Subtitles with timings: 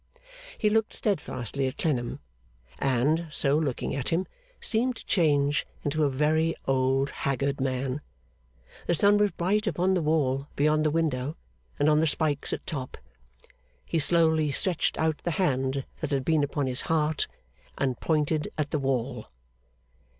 [0.57, 2.21] He looked steadfastly at Clennam,
[2.79, 4.25] and, so looking at him,
[4.59, 8.01] seemed to change into a very old haggard man.
[8.87, 11.37] The sun was bright upon the wall beyond the window,
[11.77, 12.97] and on the spikes at top.
[13.85, 17.27] He slowly stretched out the hand that had been upon his heart,
[17.77, 19.27] and pointed at the wall.